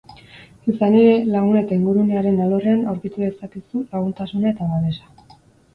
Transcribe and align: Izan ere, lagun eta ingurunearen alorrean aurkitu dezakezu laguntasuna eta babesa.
Izan 0.71 0.95
ere, 1.01 1.11
lagun 1.33 1.59
eta 1.61 1.77
ingurunearen 1.81 2.41
alorrean 2.47 2.83
aurkitu 2.95 3.25
dezakezu 3.27 3.87
laguntasuna 3.93 4.53
eta 4.57 4.73
babesa. 4.75 5.41